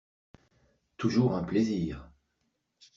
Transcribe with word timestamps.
Toujours 0.97 1.35
un 1.35 1.43
plaisir 1.43 2.09